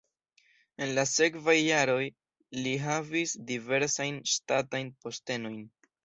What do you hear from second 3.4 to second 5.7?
diversajn ŝtatajn postenojn.